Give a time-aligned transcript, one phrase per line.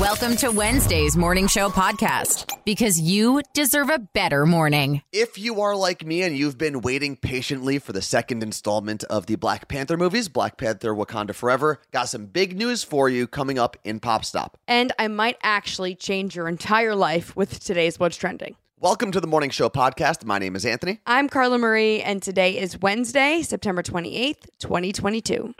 [0.00, 5.02] Welcome to Wednesday's Morning Show podcast because you deserve a better morning.
[5.12, 9.26] If you are like me and you've been waiting patiently for the second installment of
[9.26, 13.58] the Black Panther movies, Black Panther Wakanda Forever, got some big news for you coming
[13.58, 14.56] up in Pop Stop.
[14.68, 18.54] And I might actually change your entire life with today's What's Trending.
[18.78, 20.24] Welcome to the Morning Show podcast.
[20.24, 21.00] My name is Anthony.
[21.06, 25.54] I'm Carla Marie, and today is Wednesday, September 28th, 2022.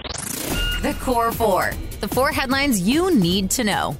[0.82, 3.96] The Core Four, the four headlines you need to know.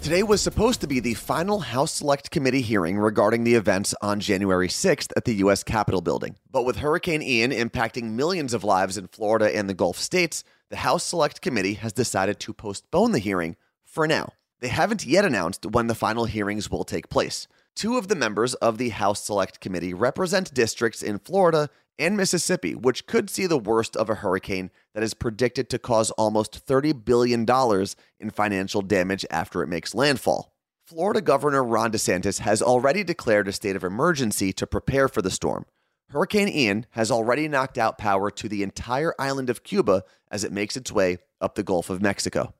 [0.00, 4.20] Today was supposed to be the final House Select Committee hearing regarding the events on
[4.20, 5.62] January 6th at the U.S.
[5.62, 6.36] Capitol building.
[6.50, 10.76] But with Hurricane Ian impacting millions of lives in Florida and the Gulf states, the
[10.76, 14.32] House Select Committee has decided to postpone the hearing for now.
[14.60, 17.46] They haven't yet announced when the final hearings will take place.
[17.74, 22.74] Two of the members of the House Select Committee represent districts in Florida and Mississippi,
[22.74, 27.04] which could see the worst of a hurricane that is predicted to cause almost $30
[27.04, 27.46] billion
[28.18, 30.52] in financial damage after it makes landfall.
[30.84, 35.30] Florida Governor Ron DeSantis has already declared a state of emergency to prepare for the
[35.30, 35.66] storm.
[36.10, 40.52] Hurricane Ian has already knocked out power to the entire island of Cuba as it
[40.52, 42.54] makes its way up the Gulf of Mexico.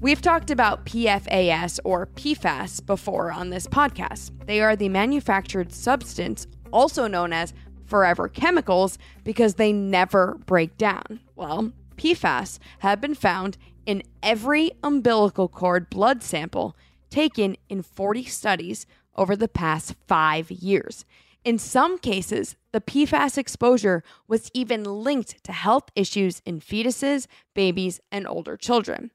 [0.00, 4.30] We've talked about PFAS or PFAS before on this podcast.
[4.46, 7.52] They are the manufactured substance, also known as
[7.88, 11.20] forever chemicals because they never break down.
[11.34, 16.76] Well, PFAS have been found in every umbilical cord blood sample
[17.10, 21.04] taken in 40 studies over the past five years.
[21.44, 28.00] In some cases, the PFAS exposure was even linked to health issues in fetuses, babies,
[28.12, 29.10] and older children.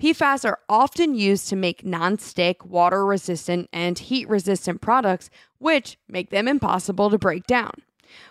[0.00, 6.30] PFAS are often used to make non-stick, water resistant, and heat resistant products, which make
[6.30, 7.72] them impossible to break down.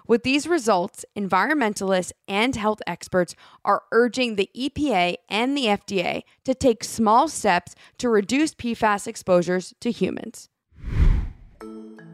[0.08, 6.54] With these results, environmentalists and health experts are urging the EPA and the FDA to
[6.54, 10.50] take small steps to reduce PFAS exposures to humans.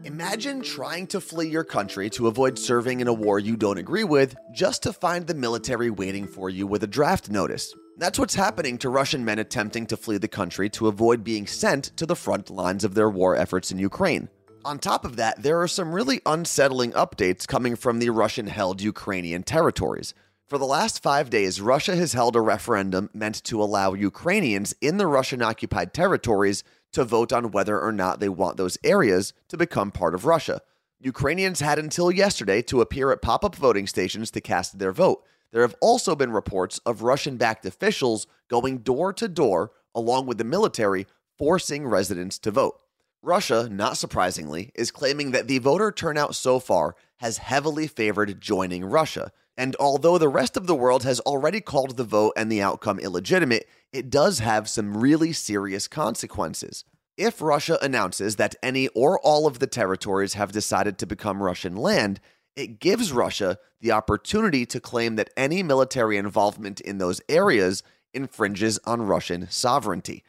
[0.06, 4.04] Imagine trying to flee your country to avoid serving in a war you don't agree
[4.04, 7.74] with just to find the military waiting for you with a draft notice.
[7.98, 11.96] That's what's happening to Russian men attempting to flee the country to avoid being sent
[11.96, 14.28] to the front lines of their war efforts in Ukraine.
[14.66, 18.80] On top of that, there are some really unsettling updates coming from the Russian held
[18.80, 20.12] Ukrainian territories.
[20.48, 24.96] For the last five days, Russia has held a referendum meant to allow Ukrainians in
[24.96, 29.56] the Russian occupied territories to vote on whether or not they want those areas to
[29.56, 30.60] become part of Russia.
[30.98, 35.22] Ukrainians had until yesterday to appear at pop up voting stations to cast their vote.
[35.52, 40.38] There have also been reports of Russian backed officials going door to door, along with
[40.38, 41.06] the military,
[41.38, 42.80] forcing residents to vote.
[43.26, 48.84] Russia, not surprisingly, is claiming that the voter turnout so far has heavily favored joining
[48.84, 49.32] Russia.
[49.56, 53.00] And although the rest of the world has already called the vote and the outcome
[53.00, 56.84] illegitimate, it does have some really serious consequences.
[57.16, 61.74] If Russia announces that any or all of the territories have decided to become Russian
[61.74, 62.20] land,
[62.54, 67.82] it gives Russia the opportunity to claim that any military involvement in those areas
[68.14, 70.22] infringes on Russian sovereignty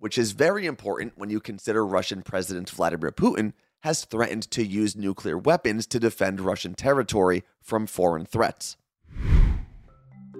[0.00, 4.96] which is very important when you consider Russian President Vladimir Putin has threatened to use
[4.96, 8.76] nuclear weapons to defend Russian territory from foreign threats.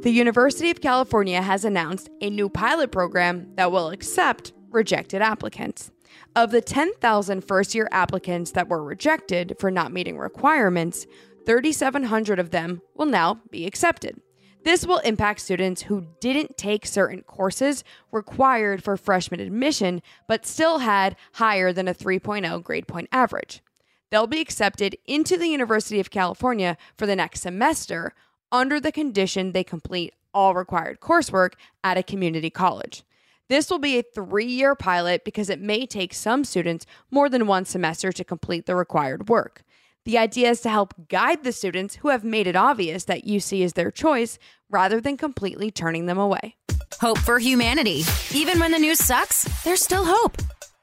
[0.02, 5.90] The University of California has announced a new pilot program that will accept rejected applicants.
[6.34, 11.06] Of the 10,000 first year applicants that were rejected for not meeting requirements,
[11.46, 14.20] 3,700 of them will now be accepted.
[14.62, 17.82] This will impact students who didn't take certain courses
[18.12, 23.62] required for freshman admission, but still had higher than a 3.0 grade point average.
[24.10, 28.12] They'll be accepted into the University of California for the next semester
[28.52, 33.04] under the condition they complete all required coursework at a community college.
[33.48, 37.46] This will be a three year pilot because it may take some students more than
[37.46, 39.62] one semester to complete the required work.
[40.06, 43.60] The idea is to help guide the students who have made it obvious that UC
[43.60, 44.38] is their choice
[44.70, 46.56] rather than completely turning them away.
[47.02, 48.04] Hope for humanity.
[48.32, 50.38] Even when the news sucks, there's still hope.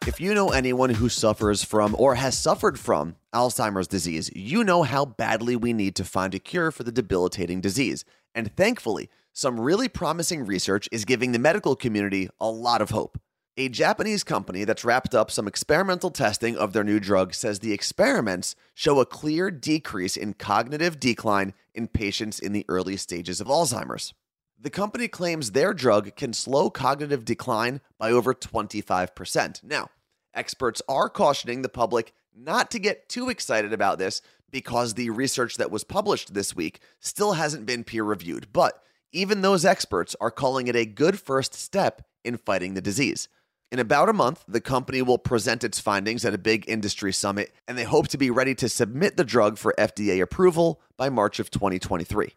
[0.05, 4.83] If you know anyone who suffers from or has suffered from Alzheimer's disease, you know
[4.83, 8.05] how badly we need to find a cure for the debilitating disease.
[8.35, 13.19] And thankfully, some really promising research is giving the medical community a lot of hope.
[13.59, 17.73] A Japanese company that's wrapped up some experimental testing of their new drug says the
[17.73, 23.47] experiments show a clear decrease in cognitive decline in patients in the early stages of
[23.47, 24.13] Alzheimer's.
[24.59, 29.63] The company claims their drug can slow cognitive decline by over 25%.
[29.63, 29.89] Now,
[30.35, 34.21] experts are cautioning the public not to get too excited about this
[34.51, 38.49] because the research that was published this week still hasn't been peer reviewed.
[38.53, 43.27] But even those experts are calling it a good first step in fighting the disease.
[43.69, 47.53] In about a month, the company will present its findings at a big industry summit,
[47.67, 51.37] and they hope to be ready to submit the drug for FDA approval by March
[51.39, 52.33] of 2023.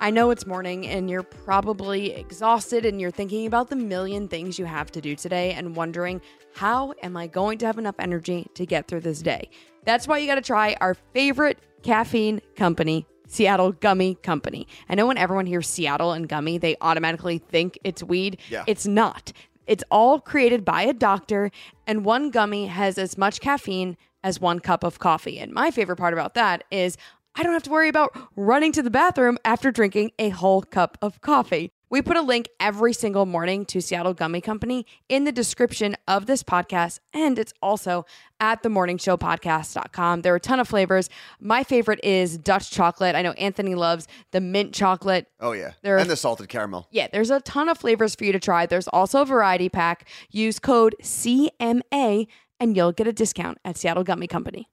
[0.00, 4.58] I know it's morning and you're probably exhausted and you're thinking about the million things
[4.58, 6.20] you have to do today and wondering,
[6.54, 9.48] how am I going to have enough energy to get through this day?
[9.84, 14.66] That's why you got to try our favorite caffeine company, Seattle Gummy Company.
[14.88, 18.38] I know when everyone hears Seattle and gummy, they automatically think it's weed.
[18.50, 18.64] Yeah.
[18.66, 19.32] It's not.
[19.68, 21.52] It's all created by a doctor,
[21.86, 25.38] and one gummy has as much caffeine as one cup of coffee.
[25.38, 26.96] And my favorite part about that is
[27.36, 30.98] I don't have to worry about running to the bathroom after drinking a whole cup
[31.00, 31.70] of coffee.
[31.90, 36.26] We put a link every single morning to Seattle Gummy Company in the description of
[36.26, 38.06] this podcast, and it's also
[38.38, 40.22] at themorningshowpodcast.com.
[40.22, 41.10] There are a ton of flavors.
[41.40, 43.16] My favorite is Dutch chocolate.
[43.16, 45.26] I know Anthony loves the mint chocolate.
[45.40, 45.72] Oh, yeah.
[45.82, 46.86] There- and the salted caramel.
[46.92, 48.66] Yeah, there's a ton of flavors for you to try.
[48.66, 50.08] There's also a variety pack.
[50.30, 52.28] Use code CMA
[52.60, 54.68] and you'll get a discount at Seattle Gummy Company.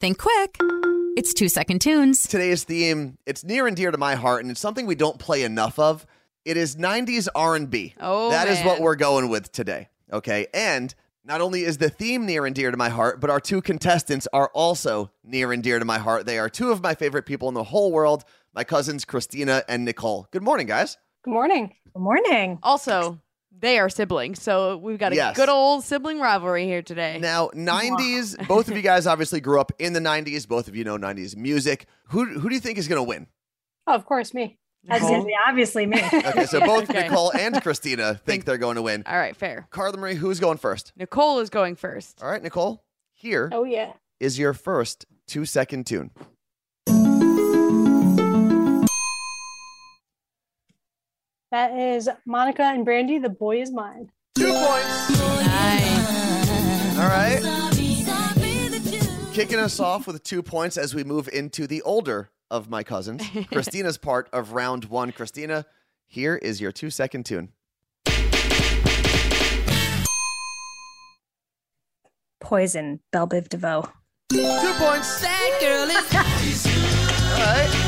[0.00, 0.58] Think quick.
[1.14, 2.26] It's two second tunes.
[2.26, 5.42] Today's theme, it's near and dear to my heart, and it's something we don't play
[5.42, 6.06] enough of.
[6.46, 7.94] It is 90s R&B.
[8.00, 9.88] Oh, That is what we're going with today.
[10.10, 10.46] Okay?
[10.54, 10.94] And
[11.24, 14.26] not only is the theme near and dear to my heart, but our two contestants
[14.32, 16.24] are also near and dear to my heart.
[16.24, 18.24] They are two of my favorite people in the whole world,
[18.54, 20.28] my cousins Christina and Nicole.
[20.30, 20.96] Good morning, guys.
[21.24, 21.74] Good morning.
[21.92, 22.58] Good morning.
[22.62, 23.20] Also,
[23.60, 25.36] they are siblings, so we've got a Yes.
[25.36, 27.18] good old sibling rivalry here today.
[27.20, 30.48] Now, 90s, both of you guys obviously grew up in the 90s.
[30.48, 31.86] Both of you know 90s music.
[32.08, 33.26] Who who do you think is going to win?
[33.86, 34.58] Oh, of course, me.
[34.90, 36.00] I was gonna say, obviously me.
[36.12, 37.02] Okay, so both Okay.
[37.02, 39.04] Nicole and Christina think they're going to win.
[39.06, 39.68] All right, fair.
[39.70, 40.92] Carla Marie, who's going first?
[40.96, 42.20] Nicole is going first.
[42.20, 42.82] All right, Nicole,
[43.14, 43.48] here.
[43.52, 43.92] Oh yeah.
[44.18, 46.10] Is your first two second tune.
[51.52, 53.18] That is Monica and Brandy.
[53.18, 54.10] The boy is mine.
[54.34, 55.20] Two points.
[55.20, 56.98] Nice.
[56.98, 57.42] All right.
[59.34, 63.22] Kicking us off with two points as we move into the older of my cousins.
[63.52, 65.12] Christina's part of round one.
[65.12, 65.66] Christina,
[66.06, 67.50] here is your two second tune.
[72.40, 73.92] Poison, Belle Biv DeVoe.
[74.30, 75.22] Two points.
[77.34, 77.81] All right.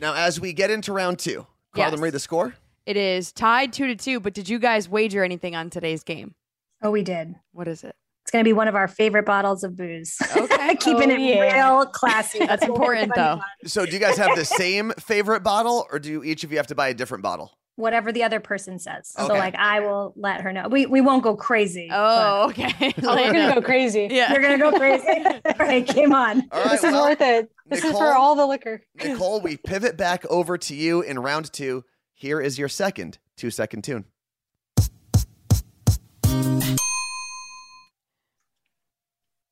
[0.00, 2.00] Now, as we get into round two, Carla Yes.
[2.00, 2.54] Marie, the score?
[2.86, 6.34] It is tied two to two, but did you guys wager anything on today's game?
[6.82, 7.34] Oh, we did.
[7.52, 7.94] What is it?
[8.24, 10.16] It's gonna be one of our favorite bottles of booze.
[10.36, 10.76] Okay.
[10.80, 11.68] Keeping Oh, it yeah.
[11.76, 12.38] real classy.
[12.46, 13.40] That's important, though.
[13.66, 16.66] So, do you guys have the same favorite bottle, or do each of you have
[16.68, 17.52] to buy a different bottle?
[17.80, 19.14] Whatever the other person says.
[19.18, 19.26] Okay.
[19.26, 20.68] So like I will let her know.
[20.68, 21.88] We we won't go crazy.
[21.90, 22.92] Oh, okay.
[23.02, 24.08] Oh, we're gonna go crazy.
[24.10, 24.32] Yeah.
[24.32, 25.06] You're gonna go crazy.
[25.44, 26.42] all right, game on.
[26.52, 27.50] All right, This is well, worth it.
[27.66, 28.00] This is Nicole?
[28.00, 28.82] for all the liquor.
[28.96, 31.84] Nicole, we pivot back over to you in round two.
[32.14, 34.04] Here is your second two second tune.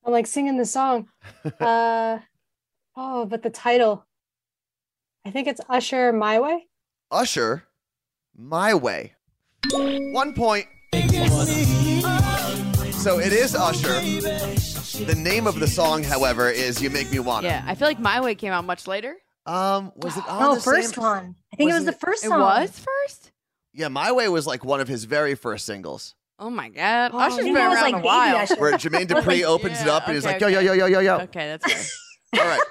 [0.04, 1.08] I'm like singing the song.
[1.60, 2.18] Uh
[2.96, 4.04] oh, but the title.
[5.24, 6.66] I think it's Usher My Way.
[7.10, 7.64] Usher,
[8.40, 9.14] My Way.
[9.72, 10.66] One point.
[12.92, 14.00] So it is Usher.
[15.04, 17.98] The name of the song, however, is "You Make Me Wanna." Yeah, I feel like
[17.98, 19.16] My Way came out much later.
[19.44, 21.02] Um, was it on Oh, the first same?
[21.02, 21.34] one.
[21.52, 22.40] I think it was Wasn't the first It song.
[22.40, 23.32] It was first?
[23.72, 27.10] Yeah, "My Way" was like one of his very first singles, Oh my God.
[27.14, 28.46] Oh, Usher's I been think that was around like a while.
[28.58, 30.66] Where Jermaine Dupri opens it up and he's like, "Yo, yo, okay.
[30.66, 32.40] yo, yo, yo, yo." Okay, that's fair.
[32.42, 32.60] All right.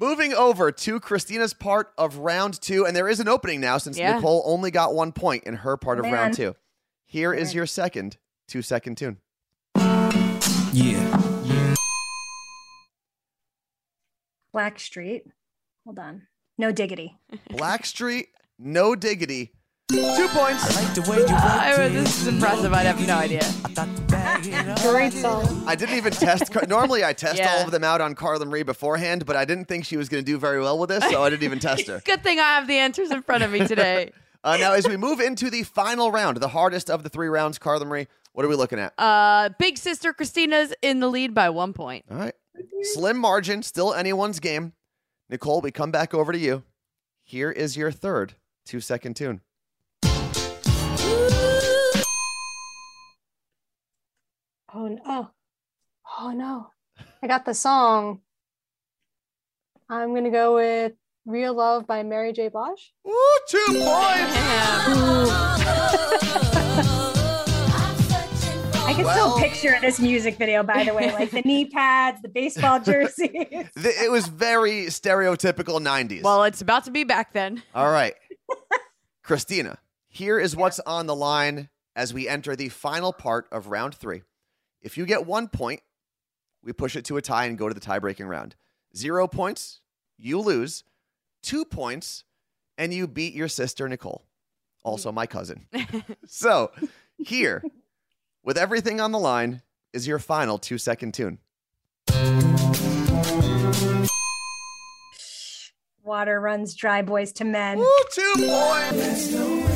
[0.00, 3.98] Moving over to Christina's part of round two, and there is an opening now since
[3.98, 4.14] Yeah.
[4.14, 6.12] Nicole only got one point in her part of Man.
[6.14, 6.54] round two.
[7.04, 7.56] Here is Man.
[7.56, 9.18] your second two second tune.
[10.72, 11.74] Yeah.
[14.54, 15.22] Blackstreet.
[15.84, 16.26] Hold on.
[16.56, 17.16] No diggity.
[17.50, 18.26] Blackstreet,
[18.58, 19.52] no diggity.
[19.90, 20.76] Two points.
[20.76, 22.72] I like the way you I work mean, this is impressive.
[22.72, 23.42] I'd have no idea.
[24.54, 24.92] I thought to bag it up.
[24.92, 25.64] Great song.
[25.66, 26.52] I didn't even test.
[26.52, 27.54] Car- Normally, I test Yeah.
[27.56, 30.24] all of them out on Carla Marie beforehand, but I didn't think she was going
[30.24, 32.00] to do very well with this, so I didn't even test her.
[32.04, 34.12] Good thing I have the answers in front of me today.
[34.44, 37.58] Uh, now, as we move into the final round, the hardest of the three rounds,
[37.58, 38.94] Carla Marie, what are we looking at?
[38.96, 42.04] Uh, big sister Christina's in the lead by one point.
[42.08, 42.34] All right.
[42.82, 44.74] Slim margin, still anyone's game.
[45.28, 46.62] Nicole, we come back over to you.
[47.24, 49.40] Here is your third two second tune.
[55.06, 55.28] Oh.
[55.28, 55.30] Oh.
[56.20, 56.70] oh no.
[57.22, 58.20] I got the song.
[59.88, 60.92] I'm gonna go with
[61.26, 62.48] Real Love by Mary J.
[62.48, 62.92] Blige.
[63.04, 63.14] Woo,
[63.48, 64.38] two points.
[68.80, 72.20] I can Well- still picture this music video, by the way, like the knee pads,
[72.22, 73.30] the baseball jersey.
[73.76, 76.22] It was very stereotypical 90s.
[76.22, 77.62] Well, it's about to be back then.
[77.74, 78.14] All right.
[79.22, 79.78] Christina,
[80.08, 84.22] Here is what's on the line as we enter the final part of round three.
[84.82, 85.80] If you get one point,
[86.62, 88.56] we push it to a tie and go to the tie breaking round.
[88.96, 89.80] Zero points,
[90.16, 90.84] you lose.
[91.42, 92.24] Two points,
[92.76, 94.24] and you beat your sister, Nicole,
[94.82, 95.66] also my cousin.
[96.26, 96.72] so,
[97.16, 97.62] here,
[98.42, 101.38] with everything on the line, is your final two second tune.
[106.02, 107.78] Water runs dry, Boyz II Men.
[107.78, 109.67] Woo, two points.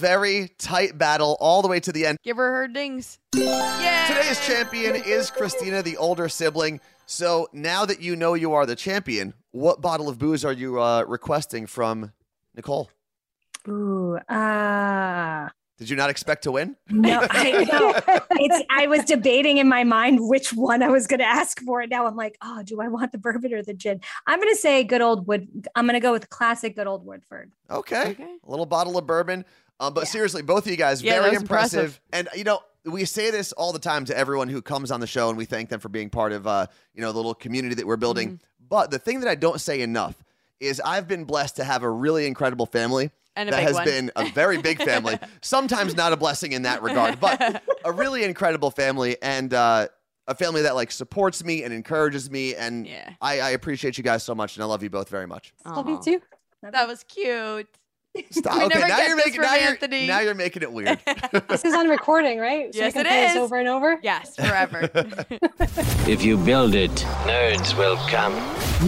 [0.00, 2.16] Very tight battle all the way to the end.
[2.24, 3.18] Give her her dings.
[3.34, 4.06] Yeah.
[4.08, 6.80] Today's champion is Christina, the older sibling.
[7.04, 10.80] So now that you know you are the champion, what bottle of booze are you
[10.80, 12.14] uh, requesting from
[12.56, 12.90] Nicole?
[13.68, 15.50] Ooh, ah.
[15.76, 16.76] Did you not expect to win?
[16.88, 18.22] No, I know.
[18.38, 21.82] It's I was debating in my mind which one I was going to ask for.
[21.82, 24.00] And now I'm like, oh, do I want the bourbon or the gin?
[24.26, 25.68] I'm going to say good old Wood.
[25.74, 27.52] I'm going to go with classic good old Woodford.
[27.70, 28.12] Okay.
[28.12, 28.36] Okay.
[28.46, 29.44] A little bottle of bourbon.
[29.80, 30.10] Um, but Yeah.
[30.10, 31.80] seriously, both of you guys, Yeah, very impressive.
[31.80, 32.00] impressive.
[32.12, 35.06] And, you know, we say this all the time to everyone who comes on the
[35.06, 37.74] show, and we thank them for being part of, uh, you know, the little community
[37.74, 38.28] that we're building.
[38.28, 38.66] Mm-hmm.
[38.68, 40.22] But the thing that I don't say enough
[40.60, 43.10] is I've been blessed to have a really incredible family.
[43.36, 43.84] And a that big has one.
[43.84, 45.18] been a very big family.
[45.40, 49.88] Sometimes not a blessing in that regard, but a really incredible family and uh,
[50.26, 52.54] a family that like supports me and encourages me.
[52.54, 53.10] And Yeah.
[53.20, 55.54] I, I appreciate you guys so much, and I love you both very much.
[55.64, 56.00] Love you Aw.
[56.02, 56.22] too.
[56.62, 57.68] That was cute.
[58.30, 58.56] Stop.
[58.58, 60.98] We okay, now you're making from now you're, now you're making it weird.
[61.48, 62.72] This is on recording, right?
[62.74, 63.34] So Yes, we can it play is.
[63.34, 63.98] This over and over.
[64.02, 64.90] Yes, forever.
[66.08, 66.90] If you build it,
[67.24, 68.32] nerds will come.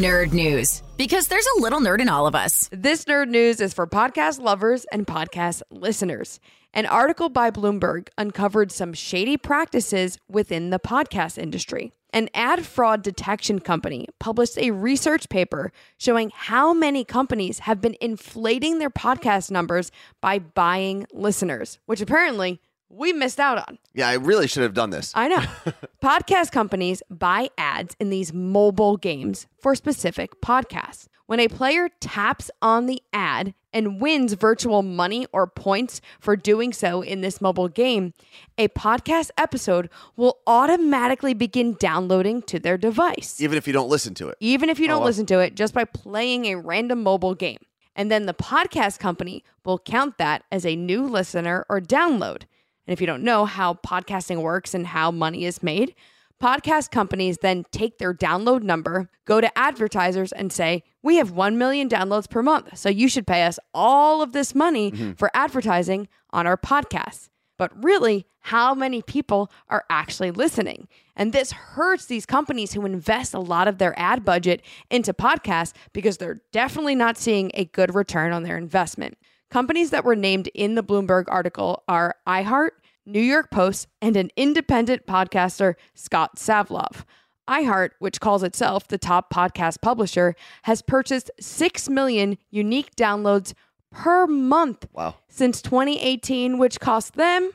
[0.01, 0.83] Nerd news.
[0.97, 2.69] Because there's a little nerd in all of us.
[2.73, 6.41] This nerd news is for podcast lovers and podcast listeners.
[6.75, 11.93] An article by Bloomberg uncovered some shady practices within the podcast industry.
[12.15, 17.97] An ad fraud detection company published a research paper showing how many companies have been
[18.01, 19.91] inflating their podcast numbers
[20.21, 23.79] by buying listeners, which apparently we missed out on.
[23.95, 25.13] yeah, I really should have done this.
[25.15, 25.43] I know.
[26.03, 31.07] Podcast companies buy ads in these mobile games for specific podcasts.
[31.33, 36.75] When a player taps on the ad and wins virtual money or points for doing
[36.75, 38.13] so in this mobile game,
[38.59, 44.13] a podcast episode will automatically begin downloading to their device Even if you don't listen
[44.17, 44.37] to it.
[44.41, 45.07] even if you don't oh, wow.
[45.07, 47.61] listen to it, just by playing a random mobile game.
[47.97, 52.43] And then the podcast company will count that as a new listener or download.
[52.87, 55.95] And if you don't know how podcasting works and how money is made,
[56.43, 61.57] podcast companies then take their download number, go to advertisers, and say, We have 1
[61.57, 62.77] million downloads per month.
[62.77, 65.13] So you should pay us all of this money mm-hmm.
[65.13, 67.29] for advertising on our podcasts.
[67.59, 70.89] But really, how many people are actually listening?
[71.15, 75.73] And this hurts these companies who invest a lot of their ad budget into podcasts
[75.93, 79.17] because they're definitely not seeing a good return on their investment.
[79.51, 82.71] Companies that were named in the Bloomberg article are iHeart,
[83.05, 87.05] New York Post, and an independent podcaster, Scott Savlov.
[87.49, 93.53] iHeart, which calls itself the top podcast publisher, has purchased 6 million unique downloads
[93.91, 95.17] per month Wow.
[95.29, 97.51] since 2018, which cost them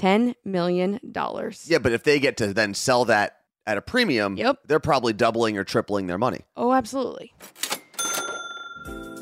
[0.00, 0.98] $10 million.
[1.64, 4.60] Yeah, but if they get to then sell that at a premium, Yep.
[4.66, 6.40] they're probably doubling or tripling their money.
[6.56, 7.34] Oh, absolutely.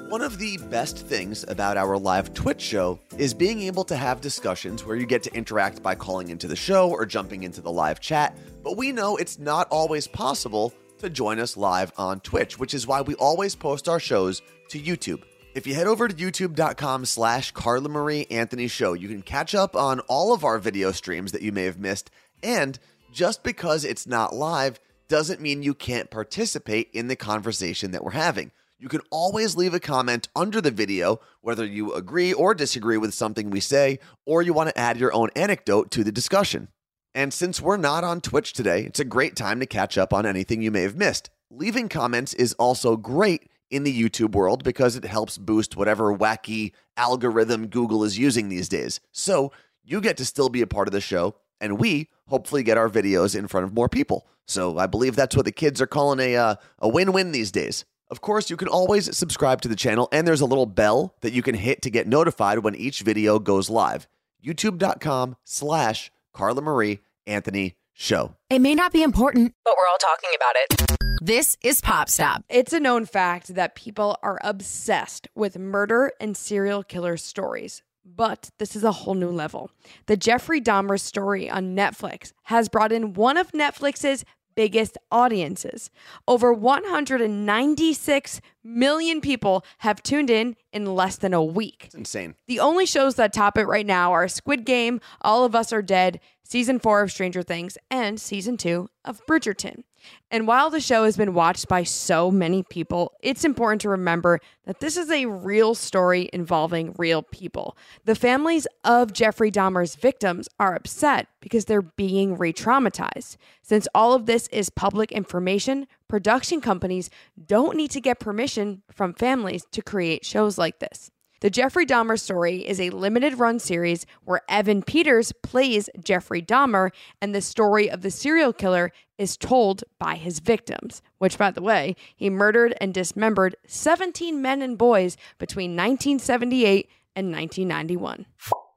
[0.08, 4.20] One of the best things about our live Twitch show is being able to have
[4.20, 7.72] discussions where you get to interact by calling into the show or jumping into the
[7.72, 8.38] live chat.
[8.62, 12.86] But we know it's not always possible to join us live on Twitch, which is
[12.86, 15.25] why we always post our shows to YouTube.
[15.56, 19.75] If you head over to youtube.com slash Carla Marie Anthony Show, you can catch up
[19.75, 22.12] on all of our video streams that you may have missed.
[22.44, 22.78] And
[23.12, 28.12] just because it's not live doesn't mean you can't participate in the conversation that we're
[28.12, 28.52] having.
[28.78, 33.14] You can always leave a comment under the video, whether you agree or disagree with
[33.14, 36.68] something we say, or you want to add your own anecdote to the discussion.
[37.14, 40.26] And since we're not on Twitch today, it's a great time to catch up on
[40.26, 41.30] anything you may have missed.
[41.50, 46.73] Leaving comments is also great in the YouTube world because it helps boost whatever wacky
[46.99, 49.00] algorithm Google is using these days.
[49.11, 49.52] So
[49.83, 52.90] you get to still be a part of the show, and we hopefully get our
[52.90, 54.26] videos in front of more people.
[54.47, 57.50] So I believe that's what the kids are calling a uh, a win win these
[57.50, 57.87] days.
[58.08, 61.32] Of course, you can always subscribe to the channel, and there's a little bell that
[61.32, 64.06] you can hit to get notified when each video goes live.
[64.44, 68.36] YouTube.com slash Carla Marie Anthony Show.
[68.48, 71.18] It may not be important, but we're all talking about it.
[71.20, 72.44] This is Pop Stop.
[72.48, 77.82] It's a known fact that people are obsessed with murder and serial killer stories.
[78.04, 79.72] But this is a whole new level.
[80.06, 84.25] The Jeffrey Dahmer story on Netflix has brought in one of Netflix's
[84.56, 85.90] biggest audiences.
[86.26, 91.84] Over 196 million people have tuned in in less than a week.
[91.84, 92.34] It's insane.
[92.48, 95.82] The only shows that top it right now are Squid Game, All of Us Are
[95.82, 99.84] Dead, season four of Stranger Things, and season two of Bridgerton.
[100.30, 104.40] And while the show has been watched by so many people, it's important to remember
[104.64, 107.76] that this is a real story involving real people.
[108.04, 113.36] The families of Jeffrey Dahmer's victims are upset because they're being re traumatized.
[113.62, 117.08] Since all of this is public information, production companies
[117.46, 121.10] don't need to get permission from families to create shows like this.
[121.40, 126.92] The Jeffrey Dahmer story is a limited run series where Evan Peters plays Jeffrey Dahmer,
[127.20, 131.60] and the story of the serial killer is told by his victims, which, by the
[131.60, 138.24] way, he murdered and dismembered 17 men and boys between 1978 and 1991.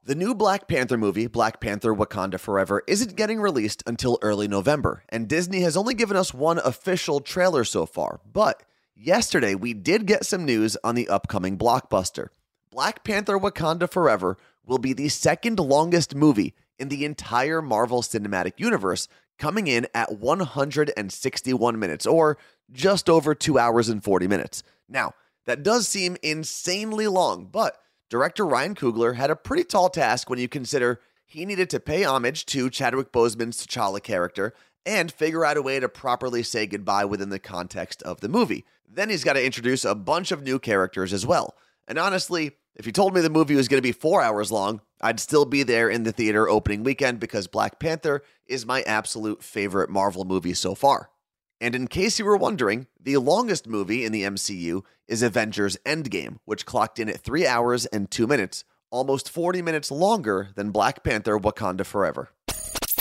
[0.03, 5.03] The new Black Panther movie, Black Panther Wakanda Forever, isn't getting released until early November,
[5.07, 8.19] and Disney has only given us one official trailer so far.
[8.29, 8.63] But
[8.95, 12.27] yesterday, we did get some news on the upcoming blockbuster.
[12.79, 18.53] Black Panther Wakanda Forever will be the second longest movie in the entire Marvel Cinematic
[18.55, 22.37] Universe, coming in at 161 minutes, or
[22.71, 24.63] just over two hours and 40 minutes.
[24.87, 25.13] Now,
[25.45, 30.39] that does seem insanely long, but director Ryan Coogler had a pretty tall task when
[30.39, 34.53] you consider he needed to pay homage to Chadwick Boseman's T'Challa character
[34.85, 38.63] and figure out a way to properly say goodbye within the context of the movie.
[38.89, 41.55] Then he's got to introduce a bunch of new characters as well.
[41.89, 44.79] And honestly, if you told me the movie was going to be four hours long,
[45.01, 49.43] I'd still be there in the theater opening weekend because Black Panther is my absolute
[49.43, 51.09] favorite Marvel movie so far.
[51.59, 56.37] And in case you were wondering, the longest movie in the MCU is Avengers Endgame,
[56.45, 61.03] which clocked in at 3 hours and 2 minutes, almost 40 minutes longer than Black
[61.03, 62.29] Panther Wakanda Forever.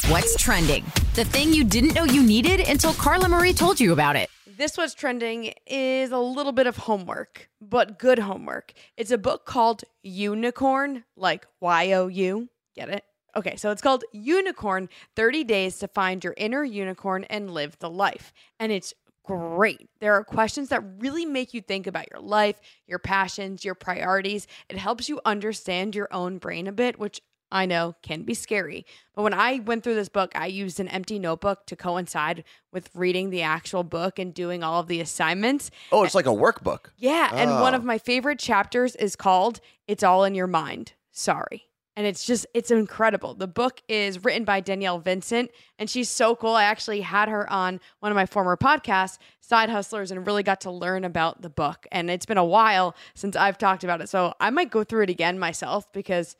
[0.09, 0.85] What's trending?
[1.15, 4.31] The thing you didn't know you needed until Carla Marie told you about it.
[4.59, 8.73] This What's Trending is a little bit of homework, but good homework.
[8.97, 12.49] It's a book called Unicorn, like Y O U.
[12.75, 13.05] Get it?
[13.37, 17.89] Okay, so it's called Unicorn 30 Days to Find Your Inner Unicorn and Live the
[17.89, 18.33] Life.
[18.59, 19.89] And it's great.
[20.01, 24.49] There are questions that really make you think about your life, your passions, your priorities.
[24.69, 28.85] It helps you understand your own brain a bit, which I know can be scary.
[29.15, 32.91] But when I went through this book, I used an empty notebook to coincide with
[32.95, 35.71] reading the actual book and doing all of the assignments.
[35.91, 36.91] Oh, it's like a workbook.
[36.97, 37.31] Yeah.
[37.33, 37.87] And one of oh.
[37.87, 40.93] my favorite chapters is called It's All in Your Mind.
[41.11, 41.65] Sorry.
[41.97, 43.35] And it's just, it's incredible.
[43.35, 46.53] The book is written by Danielle Vincent, and she's so cool.
[46.53, 50.61] I actually had her on one of my former podcasts, Side Hustlers, and really got
[50.61, 51.89] to learn about the book.
[51.91, 54.09] And it's been a while since I've talked about it.
[54.09, 56.37] So I might go through it again myself because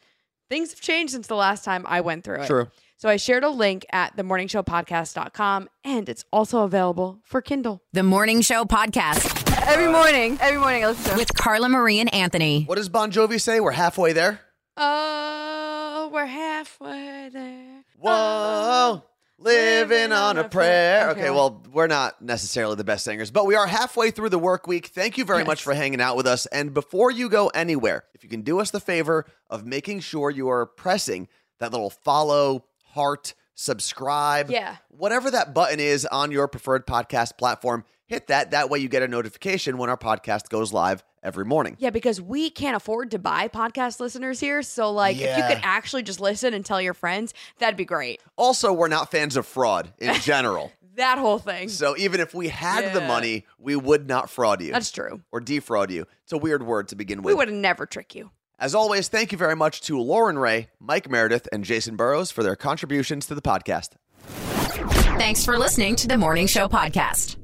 [0.49, 2.47] things have changed since the last time I went through it.
[2.47, 2.69] True.
[2.97, 7.83] So I shared a link at themorningshowpodcast.com, and it's also available for Kindle.
[7.93, 12.13] The Morning Show Podcast Every morning, every morning I listen to with Carla Marie and
[12.15, 12.65] Anthony.
[12.65, 13.61] What does Bon Jovi say?
[13.61, 14.41] We're halfway there.
[14.79, 17.85] Oh, we're halfway there.
[17.99, 19.03] Whoa,
[19.39, 21.11] living on a prayer.
[21.11, 24.67] Okay, well, we're not necessarily the best singers, but we are halfway through the work
[24.67, 24.89] week.
[24.89, 26.47] Thank you very much for hanging out with us.
[26.47, 30.31] And before you go anywhere, if you can do us the favor of making sure
[30.31, 31.29] you are pressing
[31.61, 34.77] that little follow, heart, subscribe, Yeah.
[34.89, 38.51] whatever that button is on your preferred podcast platform, hit that.
[38.51, 41.77] That way you get a notification when our podcast goes live every morning.
[41.79, 44.63] Yeah, because we can't afford to buy podcast listeners here.
[44.63, 48.21] So, like, if you could actually just listen and tell your friends, that'd be great.
[48.37, 50.73] Also, we're not fans of fraud in general.
[50.97, 51.69] That whole thing.
[51.69, 54.73] So even if we had the money, we would not fraud you.
[54.73, 55.21] That's true.
[55.31, 56.07] or defraud you.
[56.25, 57.35] It's a weird word to begin with.
[57.35, 58.33] We would never trick you.
[58.59, 62.43] As always, thank you very much to Lauren Ray, Mike Meredith, and Jason Burrows for
[62.43, 63.91] their contributions to the podcast.
[65.19, 67.37] Thanks for listening to the Morning Show Podcast.